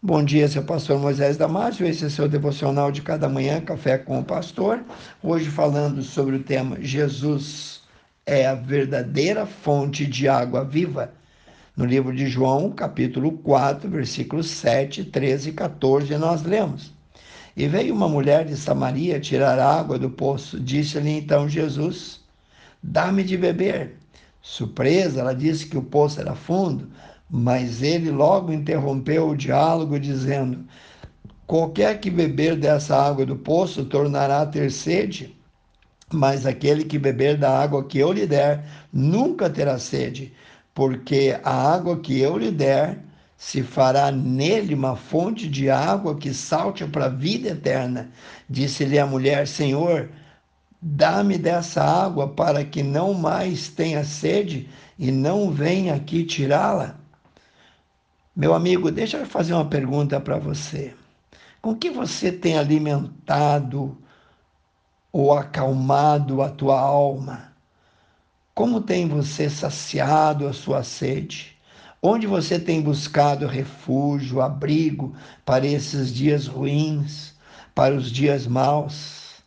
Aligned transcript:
Bom 0.00 0.22
dia, 0.22 0.46
seu 0.46 0.62
pastor 0.62 0.96
Moisés 0.96 1.36
Damásio. 1.36 1.84
Esse 1.84 2.04
é 2.04 2.08
seu 2.08 2.28
devocional 2.28 2.92
de 2.92 3.02
cada 3.02 3.28
manhã, 3.28 3.60
Café 3.60 3.98
com 3.98 4.20
o 4.20 4.24
Pastor. 4.24 4.80
Hoje 5.20 5.50
falando 5.50 6.02
sobre 6.02 6.36
o 6.36 6.42
tema 6.44 6.78
Jesus 6.80 7.82
é 8.24 8.46
a 8.46 8.54
verdadeira 8.54 9.44
fonte 9.44 10.06
de 10.06 10.28
água 10.28 10.64
viva. 10.64 11.12
No 11.76 11.84
livro 11.84 12.14
de 12.14 12.28
João, 12.28 12.70
capítulo 12.70 13.32
4, 13.38 13.90
versículos 13.90 14.48
7, 14.48 15.02
13 15.02 15.48
e 15.48 15.52
14, 15.52 16.16
nós 16.16 16.44
lemos. 16.44 16.92
E 17.56 17.66
veio 17.66 17.92
uma 17.92 18.08
mulher 18.08 18.44
de 18.44 18.56
Samaria 18.56 19.18
tirar 19.18 19.58
água 19.58 19.98
do 19.98 20.08
poço. 20.08 20.60
Disse-lhe 20.60 21.10
então 21.10 21.48
Jesus: 21.48 22.20
Dá-me 22.80 23.24
de 23.24 23.36
beber. 23.36 23.96
Surpresa, 24.40 25.20
ela 25.20 25.34
disse 25.34 25.66
que 25.66 25.76
o 25.76 25.82
poço 25.82 26.20
era 26.20 26.36
fundo, 26.36 26.88
mas 27.30 27.82
ele 27.82 28.10
logo 28.10 28.52
interrompeu 28.52 29.28
o 29.28 29.36
diálogo, 29.36 29.98
dizendo: 29.98 30.64
Qualquer 31.46 32.00
que 32.00 32.10
beber 32.10 32.56
dessa 32.56 32.96
água 32.96 33.24
do 33.26 33.36
poço 33.36 33.84
tornará 33.84 34.42
a 34.42 34.46
ter 34.46 34.70
sede, 34.70 35.36
mas 36.12 36.46
aquele 36.46 36.84
que 36.84 36.98
beber 36.98 37.36
da 37.36 37.58
água 37.58 37.84
que 37.84 37.98
eu 37.98 38.12
lhe 38.12 38.26
der 38.26 38.64
nunca 38.92 39.50
terá 39.50 39.78
sede, 39.78 40.32
porque 40.74 41.38
a 41.42 41.74
água 41.74 41.98
que 42.00 42.18
eu 42.18 42.38
lhe 42.38 42.50
der 42.50 42.98
se 43.36 43.62
fará 43.62 44.10
nele 44.10 44.74
uma 44.74 44.96
fonte 44.96 45.48
de 45.48 45.70
água 45.70 46.16
que 46.16 46.34
salte 46.34 46.84
para 46.86 47.06
a 47.06 47.10
vida 47.10 47.50
eterna. 47.50 48.10
Disse-lhe 48.48 48.98
a 48.98 49.06
mulher: 49.06 49.46
Senhor, 49.46 50.10
dá-me 50.82 51.38
dessa 51.38 51.82
água 51.82 52.28
para 52.28 52.64
que 52.64 52.82
não 52.82 53.14
mais 53.14 53.68
tenha 53.68 54.04
sede 54.04 54.68
e 54.98 55.10
não 55.12 55.50
venha 55.50 55.94
aqui 55.94 56.24
tirá-la. 56.24 56.97
Meu 58.38 58.54
amigo, 58.54 58.92
deixa 58.92 59.16
eu 59.16 59.26
fazer 59.26 59.52
uma 59.52 59.64
pergunta 59.64 60.20
para 60.20 60.38
você. 60.38 60.94
Com 61.60 61.74
que 61.74 61.90
você 61.90 62.30
tem 62.30 62.56
alimentado 62.56 63.98
ou 65.10 65.32
acalmado 65.36 66.40
a 66.40 66.48
tua 66.48 66.78
alma? 66.78 67.52
Como 68.54 68.80
tem 68.80 69.08
você 69.08 69.50
saciado 69.50 70.46
a 70.46 70.52
sua 70.52 70.84
sede? 70.84 71.58
Onde 72.00 72.28
você 72.28 72.60
tem 72.60 72.80
buscado 72.80 73.44
refúgio, 73.44 74.40
abrigo 74.40 75.16
para 75.44 75.66
esses 75.66 76.14
dias 76.14 76.46
ruins, 76.46 77.34
para 77.74 77.92
os 77.92 78.08
dias 78.08 78.46
maus? 78.46 79.42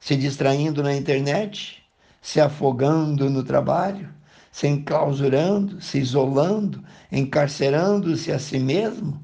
Se 0.00 0.16
distraindo 0.16 0.82
na 0.82 0.96
internet? 0.96 1.80
Se 2.20 2.40
afogando 2.40 3.30
no 3.30 3.44
trabalho? 3.44 4.12
Se 4.52 4.68
enclausurando, 4.68 5.80
se 5.80 5.98
isolando, 5.98 6.84
encarcerando-se 7.10 8.30
a 8.30 8.38
si 8.38 8.58
mesmo, 8.58 9.20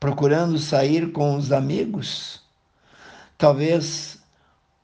procurando 0.00 0.58
sair 0.58 1.12
com 1.12 1.36
os 1.36 1.52
amigos. 1.52 2.42
Talvez 3.36 4.17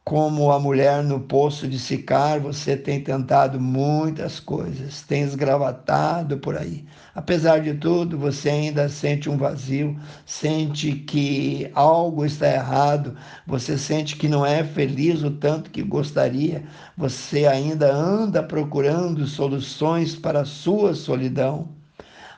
como 0.05 0.53
a 0.53 0.61
mulher 0.61 1.03
no 1.03 1.19
poço 1.19 1.67
de 1.67 1.79
Sicar, 1.79 2.39
você 2.39 2.77
tem 2.77 3.03
tentado 3.03 3.59
muitas 3.59 4.39
coisas, 4.39 5.01
tem 5.01 5.23
esgravatado 5.23 6.37
por 6.37 6.59
aí. 6.59 6.85
Apesar 7.15 7.63
de 7.63 7.73
tudo, 7.73 8.19
você 8.19 8.51
ainda 8.51 8.87
sente 8.91 9.31
um 9.31 9.39
vazio, 9.39 9.99
sente 10.27 10.93
que 10.93 11.71
algo 11.75 12.27
está 12.27 12.47
errado, 12.53 13.17
você 13.47 13.79
sente 13.79 14.17
que 14.17 14.29
não 14.29 14.45
é 14.45 14.63
feliz 14.63 15.23
o 15.23 15.31
tanto 15.31 15.71
que 15.71 15.83
gostaria, 15.83 16.63
você 16.95 17.47
ainda 17.47 17.91
anda 17.91 18.43
procurando 18.43 19.27
soluções 19.27 20.15
para 20.15 20.41
a 20.43 20.45
sua 20.45 20.95
solidão. 20.95 21.71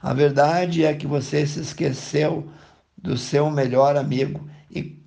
A 0.00 0.14
verdade 0.14 0.84
é 0.84 0.94
que 0.94 1.06
você 1.06 1.44
se 1.44 1.60
esqueceu 1.60 2.48
do 2.96 3.18
seu 3.18 3.50
melhor 3.50 3.96
amigo 3.96 4.48
e 4.70 5.02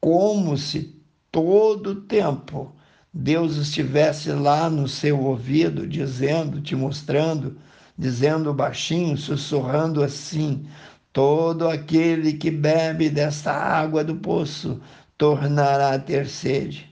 como 0.00 0.56
se 0.56 0.94
todo 1.34 1.90
o 1.90 1.94
tempo 1.96 2.72
Deus 3.12 3.56
estivesse 3.56 4.30
lá 4.30 4.70
no 4.70 4.86
seu 4.86 5.20
ouvido, 5.20 5.84
dizendo, 5.84 6.60
te 6.60 6.76
mostrando, 6.76 7.58
dizendo 7.98 8.54
baixinho, 8.54 9.18
sussurrando 9.18 10.04
assim: 10.04 10.64
todo 11.12 11.68
aquele 11.68 12.34
que 12.34 12.52
bebe 12.52 13.10
desta 13.10 13.52
água 13.52 14.04
do 14.04 14.14
poço 14.14 14.80
tornará 15.18 15.94
a 15.94 15.98
ter 15.98 16.28
sede. 16.28 16.88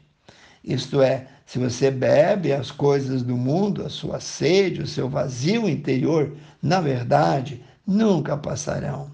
Isto 0.65 1.01
é, 1.01 1.29
se 1.47 1.61
você 1.61 1.89
bebe 1.89 2.53
as 2.53 2.73
coisas 2.73 3.23
do 3.23 3.37
mundo, 3.37 3.87
a 3.87 3.89
sua 3.89 4.19
sede, 4.19 4.83
o 4.83 4.89
seu 4.89 5.09
vazio 5.09 5.69
interior, 5.69 6.33
na 6.61 6.81
verdade, 6.81 7.63
nunca 7.87 8.37
passarão. 8.37 9.09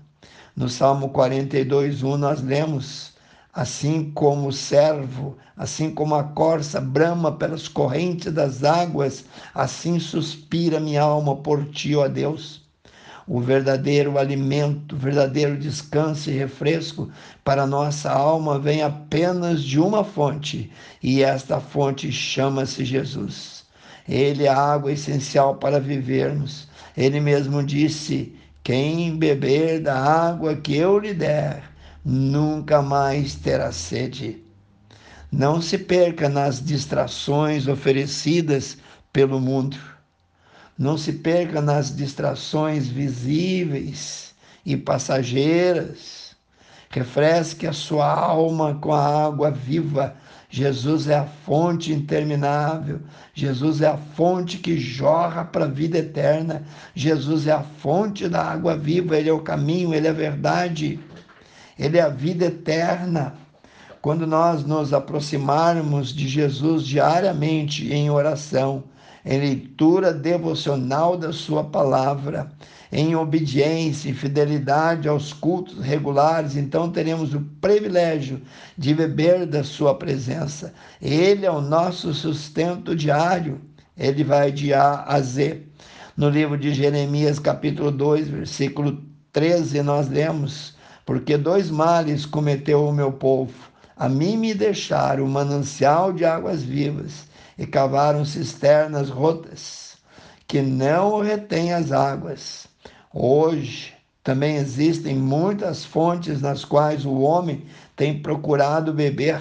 No 0.56 0.70
Salmo 0.70 1.10
42, 1.10 2.02
1, 2.02 2.16
nós 2.16 2.42
lemos 2.42 3.17
Assim 3.58 4.12
como 4.14 4.46
o 4.46 4.52
servo, 4.52 5.36
assim 5.56 5.90
como 5.90 6.14
a 6.14 6.22
corça 6.22 6.80
brama 6.80 7.32
pelas 7.32 7.66
correntes 7.66 8.32
das 8.32 8.62
águas, 8.62 9.24
assim 9.52 9.98
suspira 9.98 10.78
minha 10.78 11.02
alma 11.02 11.34
por 11.34 11.64
ti, 11.64 11.96
ó 11.96 12.06
Deus. 12.06 12.62
O 13.26 13.40
verdadeiro 13.40 14.16
alimento, 14.16 14.94
o 14.94 14.96
verdadeiro 14.96 15.58
descanso 15.58 16.30
e 16.30 16.34
refresco 16.34 17.10
para 17.42 17.66
nossa 17.66 18.12
alma 18.12 18.60
vem 18.60 18.80
apenas 18.80 19.64
de 19.64 19.80
uma 19.80 20.04
fonte, 20.04 20.70
e 21.02 21.24
esta 21.24 21.58
fonte 21.58 22.12
chama-se 22.12 22.84
Jesus. 22.84 23.64
Ele 24.08 24.44
é 24.44 24.50
a 24.50 24.56
água 24.56 24.92
essencial 24.92 25.56
para 25.56 25.80
vivermos. 25.80 26.68
Ele 26.96 27.18
mesmo 27.18 27.60
disse: 27.64 28.36
Quem 28.62 29.16
beber 29.16 29.80
da 29.80 29.98
água 29.98 30.54
que 30.54 30.76
eu 30.76 31.00
lhe 31.00 31.12
der, 31.12 31.64
nunca 32.08 32.80
mais 32.80 33.34
terá 33.34 33.70
sede. 33.70 34.42
Não 35.30 35.60
se 35.60 35.76
perca 35.76 36.26
nas 36.26 36.64
distrações 36.64 37.68
oferecidas 37.68 38.78
pelo 39.12 39.38
mundo. 39.38 39.76
Não 40.78 40.96
se 40.96 41.12
perca 41.12 41.60
nas 41.60 41.94
distrações 41.94 42.88
visíveis 42.88 44.34
e 44.64 44.74
passageiras. 44.74 46.34
Refresque 46.88 47.66
a 47.66 47.74
sua 47.74 48.10
alma 48.10 48.78
com 48.80 48.94
a 48.94 49.26
água 49.26 49.50
viva. 49.50 50.16
Jesus 50.48 51.08
é 51.08 51.16
a 51.16 51.26
fonte 51.26 51.92
interminável. 51.92 53.00
Jesus 53.34 53.82
é 53.82 53.88
a 53.88 53.98
fonte 53.98 54.56
que 54.56 54.78
jorra 54.78 55.44
para 55.44 55.66
a 55.66 55.68
vida 55.68 55.98
eterna. 55.98 56.62
Jesus 56.94 57.46
é 57.46 57.52
a 57.52 57.62
fonte 57.62 58.26
da 58.30 58.42
água 58.42 58.74
viva. 58.74 59.18
Ele 59.18 59.28
é 59.28 59.32
o 59.32 59.40
caminho, 59.40 59.92
ele 59.92 60.06
é 60.06 60.10
a 60.10 60.14
verdade. 60.14 60.98
Ele 61.78 61.98
é 61.98 62.02
a 62.02 62.08
vida 62.08 62.46
eterna. 62.46 63.34
Quando 64.02 64.26
nós 64.26 64.64
nos 64.64 64.92
aproximarmos 64.92 66.12
de 66.12 66.28
Jesus 66.28 66.84
diariamente 66.84 67.92
em 67.92 68.10
oração, 68.10 68.84
em 69.24 69.38
leitura 69.38 70.12
devocional 70.12 71.16
da 71.16 71.32
Sua 71.32 71.64
palavra, 71.64 72.50
em 72.90 73.14
obediência 73.14 74.08
e 74.08 74.14
fidelidade 74.14 75.08
aos 75.08 75.32
cultos 75.32 75.78
regulares, 75.80 76.56
então 76.56 76.90
teremos 76.90 77.34
o 77.34 77.40
privilégio 77.60 78.40
de 78.76 78.94
beber 78.94 79.44
da 79.46 79.62
Sua 79.62 79.94
presença. 79.94 80.72
Ele 81.00 81.44
é 81.44 81.50
o 81.50 81.60
nosso 81.60 82.14
sustento 82.14 82.96
diário, 82.96 83.60
ele 83.96 84.24
vai 84.24 84.50
de 84.50 84.72
A 84.72 85.04
a 85.06 85.20
Z. 85.20 85.62
No 86.16 86.28
livro 86.30 86.56
de 86.56 86.72
Jeremias, 86.72 87.38
capítulo 87.38 87.90
2, 87.90 88.28
versículo 88.28 89.02
13, 89.32 89.82
nós 89.82 90.08
lemos 90.08 90.77
porque 91.08 91.38
dois 91.38 91.70
males 91.70 92.26
cometeu 92.26 92.86
o 92.86 92.92
meu 92.92 93.10
povo. 93.10 93.54
A 93.96 94.10
mim 94.10 94.36
me 94.36 94.52
deixaram 94.52 95.24
o 95.24 95.26
manancial 95.26 96.12
de 96.12 96.22
águas 96.22 96.62
vivas 96.62 97.28
e 97.56 97.66
cavaram 97.66 98.26
cisternas 98.26 99.08
rotas, 99.08 99.96
que 100.46 100.60
não 100.60 101.22
retêm 101.22 101.72
as 101.72 101.92
águas. 101.92 102.68
Hoje 103.10 103.94
também 104.22 104.56
existem 104.56 105.16
muitas 105.16 105.82
fontes 105.82 106.42
nas 106.42 106.62
quais 106.62 107.06
o 107.06 107.20
homem 107.20 107.64
tem 107.96 108.20
procurado 108.20 108.92
beber. 108.92 109.40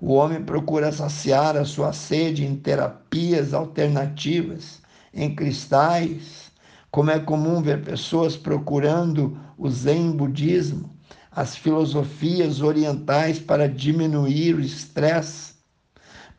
O 0.00 0.14
homem 0.14 0.42
procura 0.42 0.90
saciar 0.90 1.56
a 1.56 1.64
sua 1.64 1.92
sede 1.92 2.44
em 2.44 2.56
terapias 2.56 3.54
alternativas, 3.54 4.80
em 5.14 5.32
cristais, 5.32 6.47
como 6.90 7.10
é 7.10 7.18
comum 7.18 7.60
ver 7.60 7.82
pessoas 7.84 8.36
procurando 8.36 9.38
o 9.58 9.68
Zen 9.68 10.12
budismo, 10.12 10.90
as 11.30 11.54
filosofias 11.54 12.62
orientais 12.62 13.38
para 13.38 13.68
diminuir 13.68 14.54
o 14.54 14.60
estresse, 14.60 15.54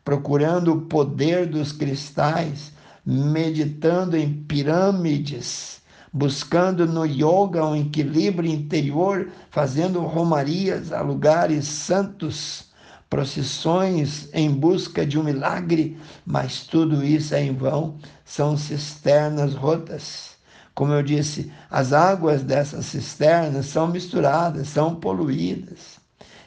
procurando 0.04 0.72
o 0.72 0.82
poder 0.82 1.46
dos 1.46 1.70
cristais, 1.70 2.72
meditando 3.06 4.16
em 4.16 4.32
pirâmides, 4.42 5.80
buscando 6.12 6.84
no 6.84 7.06
yoga 7.06 7.64
um 7.64 7.76
equilíbrio 7.76 8.50
interior, 8.50 9.30
fazendo 9.50 10.00
romarias 10.00 10.92
a 10.92 11.00
lugares 11.00 11.66
santos, 11.66 12.70
procissões 13.08 14.28
em 14.32 14.50
busca 14.50 15.06
de 15.06 15.18
um 15.18 15.22
milagre, 15.22 15.96
mas 16.26 16.66
tudo 16.66 17.04
isso 17.04 17.34
é 17.34 17.44
em 17.44 17.54
vão, 17.54 17.98
são 18.24 18.56
cisternas 18.56 19.54
rotas 19.54 20.39
Como 20.74 20.92
eu 20.92 21.02
disse, 21.02 21.52
as 21.70 21.92
águas 21.92 22.42
dessas 22.42 22.86
cisternas 22.86 23.66
são 23.66 23.88
misturadas, 23.88 24.68
são 24.68 24.94
poluídas, 24.94 25.98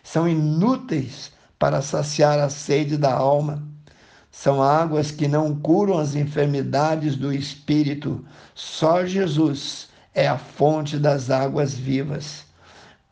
são 0.03 0.27
inúteis 0.27 1.31
para 1.59 1.81
saciar 1.81 2.39
a 2.39 2.49
sede 2.49 2.97
da 2.97 3.13
alma. 3.13 3.63
São 4.31 4.63
águas 4.63 5.11
que 5.11 5.27
não 5.27 5.55
curam 5.55 5.99
as 5.99 6.15
enfermidades 6.15 7.15
do 7.15 7.31
espírito. 7.31 8.25
Só 8.55 9.05
Jesus 9.05 9.89
é 10.13 10.27
a 10.27 10.37
fonte 10.37 10.97
das 10.97 11.29
águas 11.29 11.73
vivas. 11.75 12.45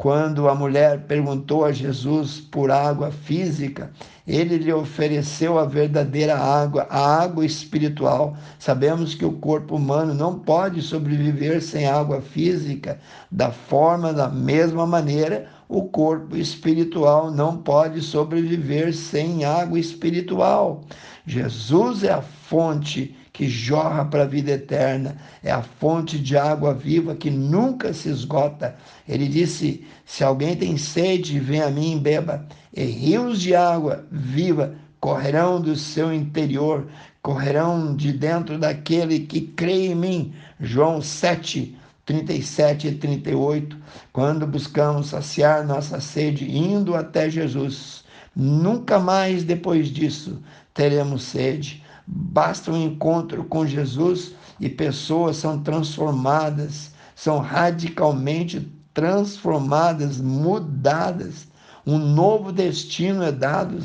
Quando 0.02 0.50
a 0.50 0.56
mulher 0.56 1.02
perguntou 1.02 1.64
a 1.64 1.72
Jesus 1.72 2.40
por 2.42 2.72
água 2.72 3.12
física, 3.12 3.92
ele 4.28 4.58
lhe 4.58 4.74
ofereceu 4.74 5.60
a 5.60 5.66
verdadeira 5.66 6.36
água, 6.36 6.88
a 6.90 7.22
água 7.22 7.46
espiritual. 7.46 8.36
Sabemos 8.58 9.14
que 9.14 9.24
o 9.24 9.34
corpo 9.34 9.76
humano 9.76 10.16
não 10.16 10.40
pode 10.40 10.82
sobreviver 10.82 11.62
sem 11.62 11.86
água 11.86 12.20
física, 12.20 13.00
da 13.32 13.52
forma, 13.52 14.12
da 14.12 14.28
mesma 14.28 14.88
maneira, 14.88 15.48
o 15.70 15.84
corpo 15.84 16.36
espiritual 16.36 17.30
não 17.30 17.58
pode 17.58 18.02
sobreviver 18.02 18.96
sem 18.96 19.46
água 19.46 19.78
espiritual. 19.78 20.82
Jesus 21.28 22.04
é 22.04 22.12
a 22.12 22.24
fonte 22.24 23.16
que 23.34 23.48
jorra 23.48 24.06
para 24.06 24.24
a 24.24 24.28
vida 24.28 24.52
eterna, 24.52 25.16
é 25.44 25.52
a 25.52 25.62
fonte 25.62 26.20
de 26.20 26.38
água 26.38 26.74
viva 26.74 27.16
que 27.16 27.30
nunca 27.30 27.94
se 27.94 28.10
esgota. 28.10 28.76
Ele 29.08 29.28
disse: 29.28 29.86
Se 30.06 30.24
alguém 30.24 30.56
tem 30.56 30.78
sede, 30.78 31.40
vem 31.40 31.62
a 31.62 31.70
mim 31.70 31.96
e 31.96 32.00
beba, 32.00 32.46
e 32.76 32.84
rios 32.84 33.42
de 33.42 33.56
água 33.56 34.06
viva 34.12 34.76
correrão 35.00 35.60
do 35.60 35.76
seu 35.76 36.14
interior, 36.14 36.88
correrão 37.22 37.96
de 37.96 38.14
dentro 38.14 38.60
daquele 38.60 39.22
que 39.22 39.42
crê 39.42 39.88
em 39.88 39.96
mim. 39.96 40.34
João 40.60 41.02
7, 41.02 41.76
37 42.06 42.88
e 42.88 42.92
38. 42.96 43.78
Quando 44.14 44.46
buscamos 44.46 45.08
saciar 45.08 45.66
nossa 45.66 46.00
sede 46.00 46.50
indo 46.56 46.96
até 46.96 47.30
Jesus, 47.30 48.04
nunca 48.36 49.00
mais 49.00 49.44
depois 49.44 49.88
disso 49.88 50.42
teremos 50.74 51.24
sede. 51.24 51.84
Basta 52.14 52.70
um 52.70 52.88
encontro 52.88 53.46
com 53.46 53.66
Jesus 53.66 54.34
e 54.60 54.68
pessoas 54.68 55.38
são 55.38 55.64
transformadas, 55.64 56.92
são 57.16 57.40
radicalmente 57.40 58.70
transformadas, 58.94 60.20
mudadas. 60.20 61.48
Um 61.88 61.98
novo 61.98 62.52
destino 62.52 63.24
é 63.24 63.32
dado 63.32 63.82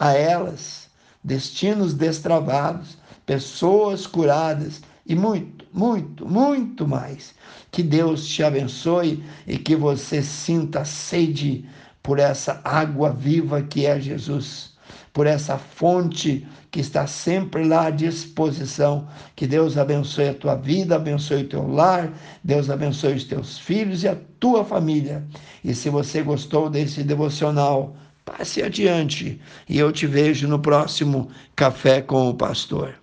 a 0.00 0.12
elas, 0.12 0.88
destinos 1.22 1.94
destravados, 1.94 2.98
pessoas 3.24 4.04
curadas 4.04 4.82
e 5.06 5.14
muito, 5.14 5.64
muito, 5.72 6.28
muito 6.28 6.88
mais. 6.88 7.36
Que 7.70 7.84
Deus 7.84 8.26
te 8.26 8.42
abençoe 8.42 9.24
e 9.46 9.56
que 9.56 9.76
você 9.76 10.22
sinta 10.22 10.84
sede 10.84 11.68
por 12.02 12.18
essa 12.18 12.60
água 12.64 13.12
viva 13.12 13.62
que 13.62 13.86
é 13.86 14.00
Jesus 14.00 14.70
por 15.12 15.26
essa 15.26 15.58
fonte 15.58 16.46
que 16.70 16.80
está 16.80 17.06
sempre 17.06 17.64
lá 17.64 17.86
à 17.86 17.90
disposição. 17.90 19.08
Que 19.34 19.46
Deus 19.46 19.76
abençoe 19.76 20.28
a 20.28 20.34
tua 20.34 20.54
vida, 20.54 20.96
abençoe 20.96 21.42
o 21.42 21.48
teu 21.48 21.66
lar, 21.66 22.12
Deus 22.42 22.70
abençoe 22.70 23.14
os 23.14 23.24
teus 23.24 23.58
filhos 23.58 24.04
e 24.04 24.08
a 24.08 24.16
tua 24.38 24.64
família. 24.64 25.24
E 25.64 25.74
se 25.74 25.90
você 25.90 26.22
gostou 26.22 26.70
desse 26.70 27.02
devocional, 27.02 27.96
passe 28.24 28.62
adiante 28.62 29.40
e 29.68 29.78
eu 29.78 29.90
te 29.90 30.06
vejo 30.06 30.46
no 30.46 30.58
próximo 30.58 31.28
Café 31.56 32.00
com 32.00 32.28
o 32.28 32.34
Pastor. 32.34 32.99